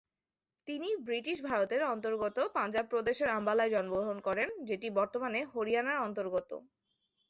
[0.67, 6.49] তিনি ব্রিটিশ ভারতের অন্তর্গত পাঞ্জাব প্রদেশের আম্বালায় জন্মগ্রহণ করেন, যেটি বর্তমানে হরিয়ানার অন্তর্গত।